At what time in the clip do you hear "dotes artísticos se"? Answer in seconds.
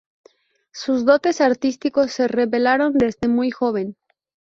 1.05-2.27